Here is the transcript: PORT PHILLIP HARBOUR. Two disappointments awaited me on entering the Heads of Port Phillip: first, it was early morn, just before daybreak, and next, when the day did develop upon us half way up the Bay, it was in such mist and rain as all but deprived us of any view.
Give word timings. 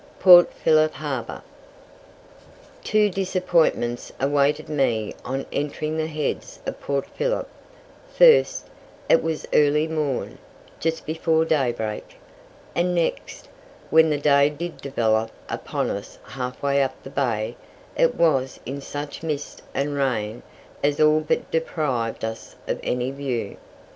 PORT 0.19 0.51
PHILLIP 0.51 0.93
HARBOUR. 0.95 1.43
Two 2.83 3.07
disappointments 3.11 4.11
awaited 4.19 4.67
me 4.67 5.13
on 5.23 5.45
entering 5.51 5.95
the 5.95 6.07
Heads 6.07 6.59
of 6.65 6.81
Port 6.81 7.05
Phillip: 7.09 7.47
first, 8.11 8.65
it 9.07 9.21
was 9.21 9.45
early 9.53 9.87
morn, 9.87 10.39
just 10.79 11.05
before 11.05 11.45
daybreak, 11.45 12.15
and 12.73 12.95
next, 12.95 13.47
when 13.91 14.09
the 14.09 14.17
day 14.17 14.49
did 14.49 14.77
develop 14.77 15.29
upon 15.47 15.91
us 15.91 16.17
half 16.23 16.63
way 16.63 16.81
up 16.81 16.95
the 17.03 17.11
Bay, 17.11 17.55
it 17.95 18.15
was 18.15 18.59
in 18.65 18.81
such 18.81 19.21
mist 19.21 19.61
and 19.75 19.93
rain 19.93 20.41
as 20.83 20.99
all 20.99 21.19
but 21.19 21.51
deprived 21.51 22.25
us 22.25 22.55
of 22.67 22.79
any 22.81 23.11
view. 23.11 23.55